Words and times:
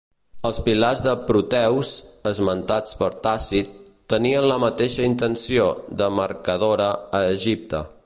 Els 0.49 0.59
pilars 0.67 1.03
de 1.07 1.11
Proteus, 1.27 1.91
esmentats 2.31 2.97
per 3.03 3.11
Tàcit, 3.27 3.77
tenien 4.15 4.51
la 4.53 4.59
mateixa 4.67 5.07
intenció 5.11 5.71
demarcadora 6.05 6.93
a 7.21 7.25
Egipte. 7.41 7.89